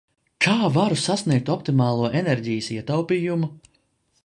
Kā 0.45 0.53
varu 0.77 0.97
sasniegt 1.01 1.51
optimālo 1.57 2.09
enerģijas 2.23 2.73
ietaupījumu? 2.79 3.53